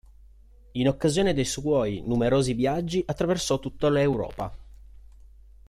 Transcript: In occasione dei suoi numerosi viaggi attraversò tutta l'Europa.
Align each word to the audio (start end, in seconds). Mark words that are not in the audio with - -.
In 0.71 0.87
occasione 0.87 1.31
dei 1.31 1.45
suoi 1.45 2.01
numerosi 2.03 2.53
viaggi 2.53 3.03
attraversò 3.05 3.59
tutta 3.59 3.87
l'Europa. 3.87 4.51